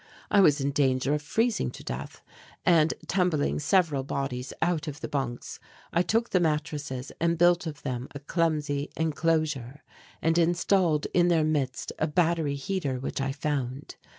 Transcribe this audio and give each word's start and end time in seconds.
I 0.31 0.41
was 0.41 0.59
in 0.59 0.71
danger 0.71 1.13
of 1.13 1.21
freezing 1.21 1.69
to 1.69 1.83
death 1.83 2.23
and, 2.65 2.91
tumbling 3.05 3.59
several 3.59 4.01
bodies 4.01 4.51
out 4.59 4.87
of 4.87 4.99
the 4.99 5.07
bunks, 5.07 5.59
I 5.93 6.01
took 6.01 6.31
the 6.31 6.39
mattresses 6.39 7.11
and 7.21 7.37
built 7.37 7.67
of 7.67 7.83
them 7.83 8.07
a 8.15 8.19
clumsy 8.19 8.89
enclosure 8.97 9.83
and 10.19 10.39
installed 10.39 11.05
in 11.13 11.27
their 11.27 11.43
midst 11.43 11.91
a 11.99 12.07
battery 12.07 12.55
heater 12.55 12.99
which 12.99 13.21
I 13.21 13.31
found. 13.31 13.97